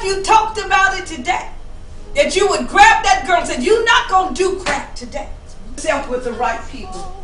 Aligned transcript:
like 0.00 0.16
you 0.16 0.22
talked 0.22 0.58
about 0.58 0.98
it 0.98 1.06
today. 1.06 1.50
That 2.14 2.34
you 2.34 2.48
would 2.48 2.66
grab 2.66 3.04
that 3.04 3.24
girl 3.26 3.38
and 3.38 3.46
say, 3.46 3.62
You're 3.62 3.84
not 3.84 4.08
going 4.08 4.34
to 4.34 4.42
do 4.42 4.58
crack 4.60 4.94
today. 4.94 5.28
Self 5.76 6.08
with 6.08 6.24
the 6.24 6.32
right 6.32 6.60
people. 6.70 7.16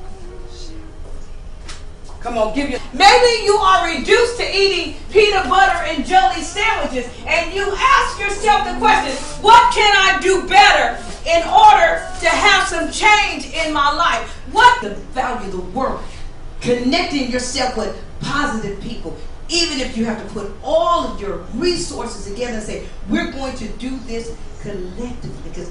Come 2.21 2.39
on, 2.39 2.55
give 2.55 2.71
you. 2.71 2.79
Maybe 2.93 3.45
you 3.45 3.55
are 3.55 3.87
reduced 3.87 4.39
to 4.39 4.45
eating 4.45 4.97
peanut 5.11 5.49
butter 5.49 5.85
and 5.85 6.05
jelly 6.05 6.41
sandwiches, 6.43 7.09
and 7.27 7.53
you 7.53 7.73
ask 7.77 8.19
yourself 8.19 8.67
the 8.67 8.79
question, 8.79 9.13
What 9.43 9.75
can 9.75 9.93
I 9.97 10.21
do 10.21 10.47
better 10.47 11.03
in 11.27 11.43
order 11.49 12.07
to 12.21 12.29
have 12.29 12.69
some 12.69 12.91
change 12.91 13.53
in 13.53 13.73
my 13.73 13.93
life? 13.93 14.31
What 14.53 14.83
the 14.83 14.95
value 14.95 15.47
of 15.47 15.53
the 15.53 15.79
work? 15.79 16.01
Connecting 16.61 17.31
yourself 17.31 17.77
with 17.77 18.03
positive 18.21 18.81
people. 18.81 19.17
Even 19.49 19.81
if 19.81 19.97
you 19.97 20.05
have 20.05 20.23
to 20.27 20.35
put 20.35 20.53
all 20.63 21.07
of 21.07 21.21
your 21.21 21.39
resources 21.55 22.27
together 22.27 22.55
and 22.55 22.63
say, 22.63 22.87
we're 23.09 23.31
going 23.33 23.55
to 23.57 23.69
do 23.69 23.97
this 24.01 24.37
collectively. 24.61 25.31
Because 25.45 25.71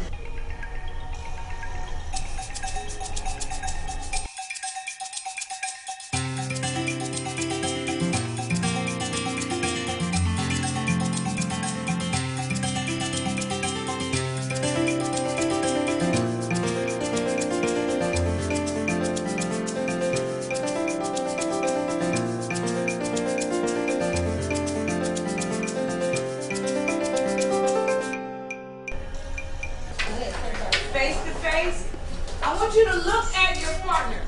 you 32.75 32.85
to 32.85 32.95
look 32.95 33.33
at 33.35 33.59
your 33.61 33.71
partner. 33.87 34.21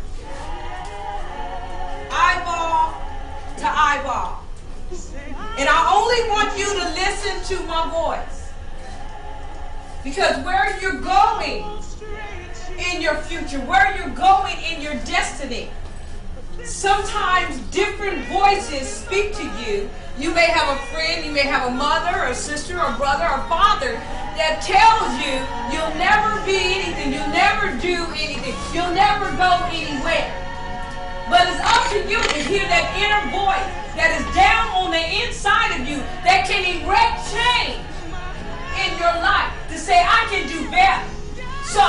Eyeball 2.10 2.94
to 3.58 3.66
eyeball. 3.66 4.44
And 5.58 5.68
I 5.68 5.92
only 5.94 6.30
want 6.30 6.58
you 6.58 6.66
to 6.66 6.90
listen 6.96 7.58
to 7.58 7.64
my 7.66 7.90
voice. 7.92 8.52
Because 10.04 10.44
where 10.46 10.80
you're 10.80 11.02
going 11.02 11.66
in 12.94 13.02
your 13.02 13.16
future, 13.16 13.60
where 13.62 13.98
you're 13.98 14.16
going 14.16 14.56
in 14.64 14.82
your 14.82 14.94
destiny, 15.04 15.70
sometimes 16.68 17.60
different 17.72 18.26
voices 18.28 18.88
speak 18.88 19.34
to 19.36 19.44
you. 19.62 19.90
You 20.20 20.34
may 20.34 20.48
have 20.48 20.76
a 20.76 20.82
friend, 20.88 21.26
you 21.26 21.32
may 21.32 21.48
have 21.48 21.72
a 21.72 21.74
mother, 21.74 22.20
or 22.20 22.28
a 22.28 22.36
sister, 22.36 22.80
or 22.80 22.92
brother, 22.98 23.24
or 23.24 23.40
father 23.48 23.94
that 24.38 24.62
tells 24.62 25.10
you 25.18 25.34
you'll 25.74 25.96
never 25.98 26.38
be 26.46 26.58
anything, 26.58 27.14
you'll 27.14 27.34
never 27.34 27.74
do 27.82 28.06
anything, 28.14 28.54
you'll 28.70 28.94
never 28.94 29.32
go 29.38 29.66
anywhere. 29.74 30.30
But 31.30 31.50
it's 31.50 31.62
up 31.64 31.84
to 31.92 32.00
you 32.06 32.22
to 32.22 32.40
hear 32.46 32.66
that 32.70 32.86
inner 32.96 33.24
voice 33.34 33.68
that 33.98 34.14
is 34.14 34.26
down 34.38 34.70
on 34.78 34.94
the 34.94 35.04
inside 35.26 35.74
of 35.76 35.88
you 35.90 35.98
that 36.24 36.46
can 36.46 36.62
erect 36.62 37.18
change 37.34 37.82
in 38.86 38.94
your 39.02 39.12
life 39.20 39.50
to 39.74 39.78
say, 39.78 40.00
I 40.00 40.24
can 40.30 40.46
do 40.48 40.70
better. 40.70 41.04
So, 41.66 41.84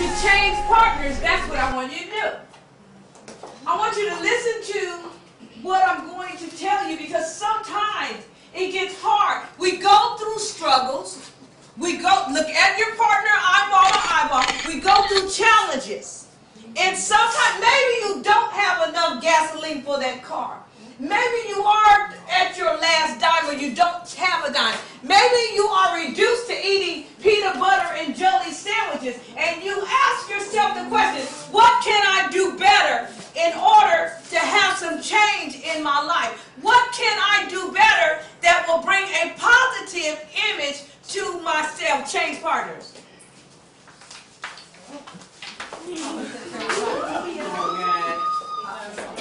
to 0.00 0.06
change 0.22 0.56
partners, 0.64 1.20
that's 1.20 1.46
what 1.46 1.58
I 1.58 1.76
want 1.76 1.92
you 1.92 2.06
to 2.06 2.10
do. 2.10 2.28
I 3.66 3.76
want 3.76 3.94
you 3.98 4.08
to 4.08 4.18
listen 4.22 4.72
to 4.72 5.10
what 5.60 5.86
I'm 5.86 6.06
going 6.06 6.38
to 6.38 6.56
tell 6.56 6.88
you 6.88 6.96
because 6.96 7.30
sometimes 7.36 8.24
it 8.54 8.72
gets 8.72 8.94
hard. 8.98 9.46
We 9.58 9.76
go 9.76 10.16
through 10.16 10.38
struggles. 10.38 11.30
We 11.76 11.98
go 11.98 12.24
look 12.32 12.48
at 12.48 12.78
your 12.78 12.96
partner 12.96 13.30
eyeball 13.44 13.90
to 13.92 14.00
eyeball. 14.16 14.72
We 14.72 14.80
go 14.80 15.06
through 15.06 15.28
challenges. 15.28 16.28
And 16.78 16.96
sometimes 16.96 17.60
maybe 17.60 17.92
you 18.00 18.22
don't 18.22 18.52
have 18.52 18.88
enough 18.88 19.20
gasoline 19.20 19.82
for 19.82 19.98
that 19.98 20.22
car. 20.22 20.62
Maybe 21.00 21.48
you 21.48 21.62
are 21.62 22.12
at 22.30 22.58
your 22.58 22.76
last 22.76 23.20
dime 23.20 23.48
or 23.48 23.58
you 23.58 23.74
don't 23.74 24.06
have 24.12 24.44
a 24.44 24.52
dime. 24.52 24.78
Maybe 25.02 25.54
you 25.54 25.64
are 25.64 25.96
reduced 25.96 26.46
to 26.48 26.54
eating 26.54 27.06
peanut 27.22 27.58
butter 27.58 27.94
and 27.96 28.14
jelly 28.14 28.52
sandwiches 28.52 29.18
and 29.34 29.64
you 29.64 29.82
ask 29.88 30.28
yourself 30.28 30.74
the 30.74 30.84
question, 30.90 31.24
what 31.52 31.82
can 31.82 32.02
I 32.06 32.28
do 32.30 32.58
better 32.58 33.08
in 33.34 33.56
order 33.56 34.12
to 34.28 34.38
have 34.38 34.76
some 34.76 35.00
change 35.00 35.64
in 35.64 35.82
my 35.82 36.02
life? 36.04 36.52
What 36.60 36.92
can 36.92 37.18
I 37.18 37.48
do 37.48 37.72
better 37.72 38.22
that 38.42 38.66
will 38.68 38.82
bring 38.82 39.04
a 39.04 39.32
positive 39.38 40.22
image 40.52 40.82
to 41.08 41.40
myself? 41.40 42.12
Change 42.12 42.42
partners. 42.42 42.92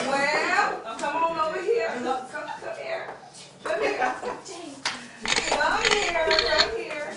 Well, 0.07 0.95
come 0.97 1.16
on 1.24 1.39
over 1.39 1.62
here. 1.62 1.91
Look, 2.03 2.31
come, 2.31 2.44
come 2.62 2.75
here. 2.81 3.09
Come 3.63 3.81
here. 3.81 3.97
Come 5.50 5.83
here, 5.91 6.28
right 6.28 6.74
here. 6.78 7.13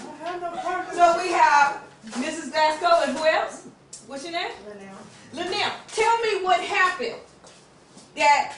So 0.92 1.18
we 1.18 1.32
have 1.32 1.82
Mrs. 2.06 2.52
Vasco 2.52 3.08
and 3.08 3.16
who 3.16 3.24
else? 3.26 3.66
What's 4.06 4.24
your 4.24 4.32
name? 4.32 4.50
Linnell. 5.32 5.72
Tell 5.88 6.18
me 6.18 6.44
happened 7.10 7.26
that 8.16 8.54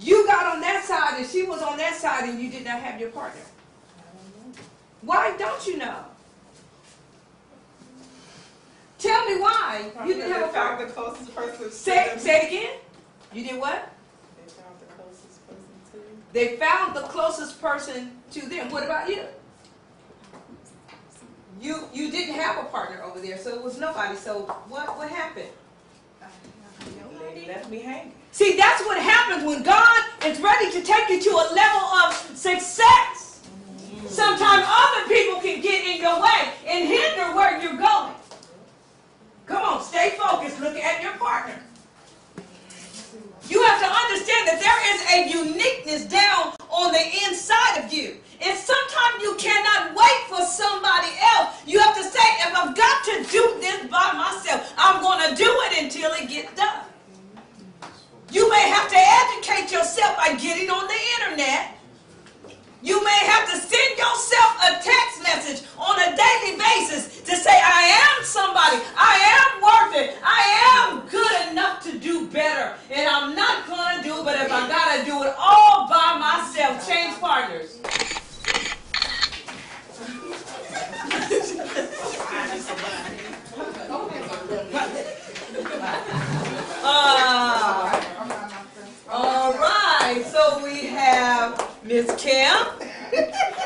you 0.00 0.26
got 0.26 0.54
on 0.54 0.60
that 0.60 0.84
side 0.84 1.18
and 1.18 1.26
she 1.26 1.42
was 1.42 1.62
on 1.62 1.76
that 1.76 1.94
side 1.94 2.28
and 2.28 2.40
you 2.40 2.50
did 2.50 2.64
not 2.64 2.80
have 2.80 3.00
your 3.00 3.10
partner. 3.10 3.40
Why 5.02 5.36
don't 5.36 5.66
you 5.66 5.78
know? 5.78 6.04
Tell 8.98 9.24
me 9.26 9.40
why 9.40 9.90
you 10.06 10.14
didn't 10.14 10.30
have 10.30 10.42
a 10.42 10.52
found 10.52 10.78
partner. 10.78 10.86
the 10.86 10.92
closest 10.92 11.34
person 11.34 11.64
to 11.64 11.70
Say, 11.70 12.14
say 12.18 12.42
it 12.42 12.46
again. 12.48 12.78
You 13.32 13.44
did 13.48 13.58
what? 13.58 13.90
They 14.36 14.52
found 14.52 14.80
the 14.80 14.92
closest 14.94 15.46
person 15.48 15.66
to 15.92 15.98
you. 15.98 16.16
They 16.32 16.56
found 16.56 16.96
the 16.96 17.00
closest 17.02 17.60
person 17.62 18.12
to 18.32 18.48
them. 18.48 18.70
What 18.70 18.84
about 18.84 19.08
you? 19.08 19.24
You 21.60 21.84
you 21.94 22.10
didn't 22.10 22.34
have 22.34 22.58
a 22.58 22.68
partner 22.68 23.02
over 23.02 23.20
there, 23.20 23.38
so 23.38 23.54
it 23.54 23.62
was 23.62 23.78
nobody. 23.78 24.16
So 24.16 24.40
what 24.68 24.96
what 24.96 25.10
happened? 25.10 25.48
Left 27.50 27.68
me 27.68 27.80
hanging. 27.80 28.12
See, 28.30 28.56
that's 28.56 28.80
what 28.82 28.96
happens 29.02 29.42
when 29.42 29.64
God 29.64 30.04
is 30.24 30.38
ready 30.38 30.70
to 30.70 30.82
take 30.82 31.08
you 31.08 31.20
to 31.20 31.30
a 31.30 31.46
level 31.52 31.80
of 31.98 32.14
success. 32.38 33.42
Sometimes 34.06 34.64
other 34.68 35.08
people 35.08 35.40
can 35.40 35.60
get 35.60 35.84
in 35.84 36.00
your 36.00 36.22
way 36.22 36.52
and 36.64 36.86
hinder 36.86 37.34
where 37.34 37.60
you're 37.60 37.76
going. 37.76 38.14
Come 39.46 39.64
on, 39.64 39.82
stay 39.82 40.10
focused. 40.16 40.60
Look 40.60 40.76
at 40.76 41.02
your 41.02 41.14
partner. 41.14 41.60
You 43.48 43.64
have 43.64 43.80
to 43.80 43.90
understand 43.90 44.46
that 44.46 44.60
there 44.62 44.80
is 44.94 45.00
a 45.10 45.50
uniqueness 45.50 46.04
down 46.04 46.54
on 46.70 46.92
the 46.92 47.04
inside 47.26 47.84
of 47.84 47.92
you. 47.92 48.18
And 48.40 48.56
sometimes 48.56 49.22
you 49.22 49.34
cannot 49.40 49.96
wait 49.96 50.20
for 50.28 50.46
somebody 50.46 51.10
else. 51.34 51.66
You 51.66 51.80
have 51.80 51.96
to 51.96 52.04
say, 52.04 52.26
if 52.46 52.54
I've 52.54 52.76
got 52.76 53.04
to 53.06 53.24
do 53.28 53.58
this 53.58 53.90
by 53.90 54.12
myself, 54.14 54.72
I'm 54.78 55.02
going 55.02 55.30
to 55.30 55.34
do 55.34 55.50
it 55.50 55.82
until 55.82 56.12
it 56.12 56.28
gets 56.28 56.54
done. 56.54 56.84
You 58.32 58.48
may 58.48 58.68
have 58.68 58.88
to 58.88 58.96
educate 58.96 59.72
yourself 59.72 60.16
by 60.30 60.36
getting 60.36 60.70
on 60.70 60.86
the 60.86 60.94
internet. 61.18 61.76
You 62.82 63.02
may 63.04 63.18
have 63.26 63.50
to 63.50 63.56
send 63.56 63.98
yourself 63.98 64.56
a 64.62 64.70
text 64.82 65.22
message 65.22 65.62
on 65.76 65.98
a 65.98 66.16
daily 66.16 66.56
basis 66.56 67.20
to 67.22 67.36
say, 67.36 67.50
I 67.50 67.82
am 68.00 68.24
somebody. 68.24 68.80
I 68.96 69.18
am 69.36 69.60
worth 69.60 69.94
it. 70.02 70.16
I 70.22 70.42
am 70.76 71.06
good 71.08 71.50
enough 71.50 71.82
to 71.84 71.98
do 71.98 72.26
better. 72.28 72.74
And 72.90 73.06
I'm 73.08 73.34
not 73.34 73.66
going 73.66 73.98
to 73.98 74.02
do 74.02 74.20
it, 74.20 74.24
but 74.24 74.36
if 74.36 74.50
I 74.52 74.68
got 74.68 74.96
to 74.98 75.04
do 75.04 75.22
it 75.24 75.34
all 75.38 75.88
by 75.88 76.16
myself, 76.18 76.86
change 76.88 77.18
partners. 77.18 77.78
Uh, 86.82 88.00
all 89.12 89.52
right, 89.54 90.24
so 90.24 90.62
we 90.62 90.86
have 90.86 91.76
Miss 91.90 92.06
Kim. 92.22 92.54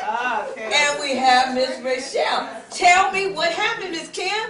Ah, 0.01 0.47
okay. 0.49 0.71
And 0.73 0.99
we 0.99 1.15
have 1.15 1.53
Miss 1.53 1.77
Rachelle. 1.77 2.49
Tell 2.71 3.11
me 3.11 3.31
what 3.33 3.51
happened, 3.51 3.91
Miss 3.91 4.09
Kim. 4.09 4.49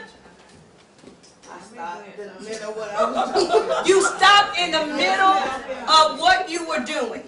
I 1.52 1.60
stopped 1.60 2.08
in 2.18 2.26
the 2.26 2.50
middle 2.50 2.70
of 2.70 2.78
what 2.78 2.90
I 2.90 3.12
was 3.12 3.34
doing. 3.84 3.86
You 3.86 4.02
stopped 4.02 4.58
in 4.58 4.72
the 4.72 4.86
middle 4.86 5.28
of 5.28 6.20
what 6.22 6.50
you 6.50 6.66
were 6.66 6.86
doing. 6.86 7.22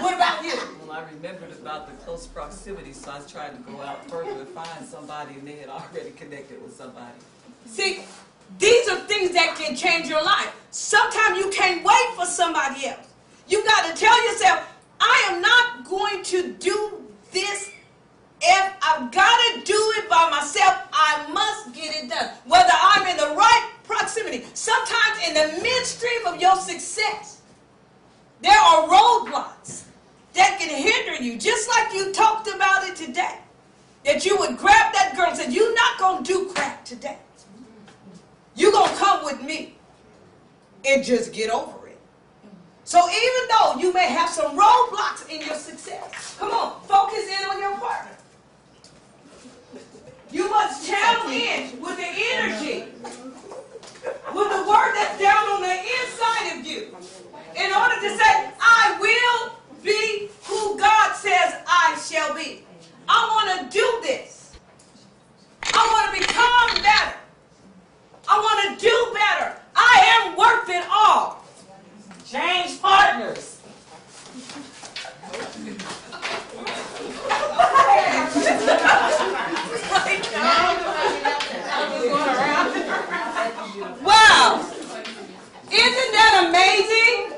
What 0.00 0.14
about 0.14 0.42
you? 0.42 0.54
Well, 0.80 0.92
I 0.92 1.04
remembered 1.12 1.52
about 1.52 1.88
the 1.88 2.04
close 2.06 2.26
proximity, 2.26 2.94
so 2.94 3.12
I 3.12 3.18
tried 3.30 3.50
to 3.50 3.70
go 3.70 3.82
out 3.82 4.08
further 4.10 4.32
to 4.32 4.46
find 4.46 4.86
somebody, 4.88 5.34
and 5.34 5.46
they 5.46 5.56
had 5.56 5.68
already 5.68 6.12
connected 6.12 6.62
with 6.62 6.74
somebody. 6.74 7.12
See, 7.66 8.00
these 8.58 8.88
are 8.88 8.96
things 9.00 9.32
that 9.32 9.56
can 9.58 9.76
change 9.76 10.08
your 10.08 10.24
life. 10.24 10.54
Sometimes 10.70 11.36
you 11.36 11.50
can't 11.50 11.84
wait 11.84 12.16
for 12.16 12.24
somebody 12.24 12.86
else. 12.86 13.08
You 13.46 13.62
got 13.66 13.94
to 13.94 14.00
tell 14.00 14.32
yourself, 14.32 14.66
I 15.00 15.28
am 15.30 15.40
not 15.40 15.84
going 15.84 16.22
to 16.24 16.52
do 16.54 17.04
this. 17.32 17.70
If 18.40 18.72
I've 18.82 19.10
got 19.10 19.54
to 19.54 19.64
do 19.64 19.92
it 19.96 20.08
by 20.08 20.28
myself, 20.30 20.82
I 20.92 21.28
must 21.32 21.74
get 21.74 21.94
it 21.96 22.08
done. 22.08 22.30
Whether 22.46 22.72
I'm 22.72 23.06
in 23.08 23.16
the 23.16 23.34
right 23.36 23.70
proximity, 23.84 24.44
sometimes 24.54 25.28
in 25.28 25.34
the 25.34 25.62
midstream 25.62 26.26
of 26.26 26.40
your 26.40 26.56
success, 26.56 27.42
there 28.40 28.58
are 28.58 28.88
roadblocks 28.88 29.84
that 30.34 30.58
can 30.60 30.70
hinder 30.70 31.22
you, 31.22 31.36
just 31.38 31.68
like 31.68 31.92
you 31.92 32.12
talked 32.12 32.48
about 32.48 32.86
it 32.86 32.94
today. 32.94 33.38
That 34.04 34.24
you 34.24 34.38
would 34.38 34.56
grab 34.56 34.94
that 34.94 35.14
girl 35.16 35.26
and 35.26 35.36
say, 35.36 35.50
You're 35.50 35.74
not 35.74 35.98
going 35.98 36.24
to 36.24 36.32
do 36.32 36.52
crack 36.52 36.84
today. 36.84 37.18
You're 38.54 38.72
going 38.72 38.88
to 38.90 38.96
come 38.96 39.24
with 39.24 39.42
me 39.42 39.74
and 40.84 41.04
just 41.04 41.32
get 41.32 41.50
over 41.50 41.72
it. 41.72 41.77
So 42.88 42.98
even 43.06 43.48
though 43.50 43.74
you 43.78 43.92
may 43.92 44.06
have 44.06 44.30
some 44.30 44.56
roadblocks 44.56 45.28
in 45.28 45.42
your 45.42 45.56
success, 45.56 46.36
come 46.38 46.50
on, 46.50 46.80
focus 46.84 47.28
in 47.28 47.44
on 47.50 47.60
your 47.60 47.76
partner. 47.76 48.16
You 50.30 50.48
must 50.48 50.88
channel 50.88 51.30
in 51.30 51.82
with 51.82 51.98
the 51.98 52.08
energy, 52.32 52.86
with 53.04 54.48
the 54.48 54.64
word 54.66 54.94
that's 54.94 55.20
down 55.20 55.50
on 55.50 55.60
the 55.60 55.78
inside 56.00 56.58
of 56.58 56.66
you, 56.66 56.96
in 57.62 57.74
order 57.74 57.96
to 58.00 58.16
say, 58.16 58.50
I 58.58 58.96
will 58.98 59.52
be 59.82 60.30
who 60.44 60.78
God 60.78 61.14
says 61.14 61.56
I 61.66 62.00
shall 62.10 62.34
be. 62.34 62.64
I 63.06 63.28
want 63.34 63.70
to 63.70 63.78
do 63.78 64.00
this. 64.00 64.54
I 65.74 65.86
want 65.92 66.14
to 66.14 66.26
become 66.26 66.82
better. 66.82 67.18
I 68.26 68.38
want 68.38 68.80
to 68.80 68.82
do 68.82 69.12
better. 69.12 69.60
I 69.76 70.24
am 70.24 70.38
worth 70.38 70.70
it 70.70 70.86
all. 70.90 71.38
Change 72.30 72.82
partners. 72.82 73.58
Wow. 84.02 84.60
Isn't 85.72 86.12
that 86.12 86.44
amazing? 86.48 87.32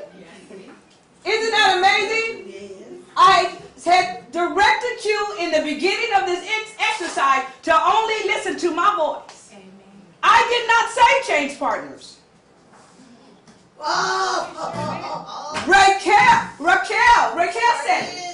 Isn't 1.23 1.51
that 1.51 1.77
amazing? 1.77 3.05
I 3.15 3.57
had 3.85 4.29
directed 4.33 5.05
you 5.05 5.35
in 5.39 5.51
the 5.51 5.61
beginning 5.61 6.09
of 6.19 6.25
this 6.25 6.45
ex- 6.45 6.75
exercise 6.77 7.45
to 7.63 7.73
only 7.73 8.25
listen 8.25 8.57
to 9.15 9.19
my 9.19 9.19
voice. 9.19 9.53
I 10.23 10.39
did 10.51 10.67
not 10.67 10.89
say 10.91 11.11
change 11.33 11.59
partners. 11.59 12.17
Raquel, 15.67 16.37
Raquel, 16.59 17.35
Raquel 17.35 17.75
said 17.85 18.03
it. 18.13 18.31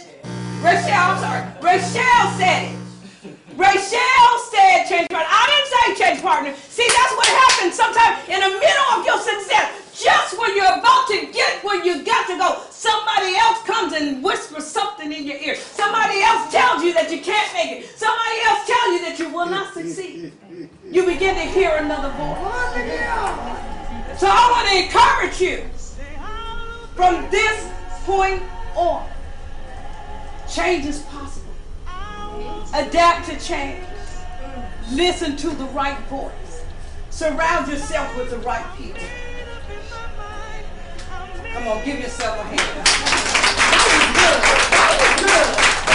Rachel, 0.62 0.92
I'm 0.92 1.20
sorry. 1.22 1.44
Rachel 1.62 2.24
said 2.36 2.74
it. 2.74 2.76
Rachel 3.56 4.30
said 4.52 4.86
change 4.90 5.08
partner. 5.08 5.30
I 5.30 5.44
didn't 5.48 5.70
say 5.72 6.04
change 6.04 6.22
partner. 6.22 6.54
See, 6.68 6.88
that's 6.88 7.14
what 7.16 7.28
happens 7.28 7.74
sometimes 7.76 8.28
in 8.28 8.40
the 8.42 8.54
middle 8.60 8.88
of 8.94 9.06
your 9.06 9.20
success. 9.22 9.72
Just 9.98 10.38
when 10.38 10.56
you're 10.56 10.78
about 10.78 11.08
to 11.08 11.26
get 11.32 11.64
where 11.64 11.84
you 11.84 12.04
got 12.04 12.28
to 12.28 12.38
go, 12.38 12.62
somebody 12.70 13.36
else 13.36 13.64
comes 13.64 13.94
and 13.94 14.24
whispers 14.24 14.68
something 14.68 15.12
in 15.12 15.26
your 15.26 15.38
ear. 15.38 15.56
Somebody 15.56 16.22
else 16.22 16.52
tells 16.52 16.84
you 16.84 16.94
that 16.94 17.10
you 17.12 17.22
can't 17.22 17.50
see, 19.94 20.32
you 20.92 21.06
begin 21.06 21.36
to 21.36 21.42
hear 21.42 21.72
another 21.78 22.10
voice. 22.10 22.38
So 24.20 24.28
I 24.28 24.52
want 24.52 24.68
to 24.70 24.84
encourage 24.84 25.42
you 25.42 25.70
from 26.96 27.30
this 27.30 27.70
point 28.06 28.42
on. 28.76 29.08
Change 30.50 30.86
is 30.86 31.02
possible. 31.02 31.54
Adapt 32.74 33.28
to 33.30 33.40
change. 33.40 33.86
Listen 34.92 35.36
to 35.38 35.50
the 35.50 35.66
right 35.66 36.00
voice. 36.08 36.64
Surround 37.10 37.68
yourself 37.68 38.16
with 38.18 38.30
the 38.30 38.38
right 38.40 38.66
people. 38.78 39.02
Come 41.54 41.68
on, 41.68 41.84
give 41.84 42.00
yourself 42.00 42.40
a 42.40 42.44
hand. 42.44 42.60
That 43.72 43.84
was 43.92 44.06
good. 44.18 44.42
That 44.72 45.22
was 45.22 45.82
good. 45.82 45.87